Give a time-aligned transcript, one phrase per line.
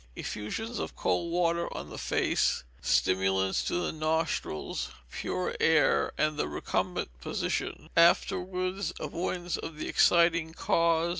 [0.15, 6.47] Effusion of cold water on the face, stimulants to the nostrils, pure air, and the
[6.47, 11.09] recumbent position; afterwards, avoidance of the exciting cause.